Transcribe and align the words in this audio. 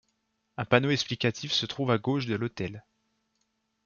Un 0.57 0.65
panneau 0.65 0.89
explicatif 0.89 1.51
se 1.51 1.67
trouve 1.67 1.91
à 1.91 1.99
gauche 1.99 2.25
de 2.25 2.33
l'autel. 2.33 2.83